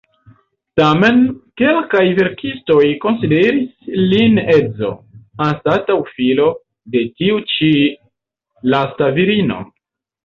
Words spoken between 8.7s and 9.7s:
lasta virino.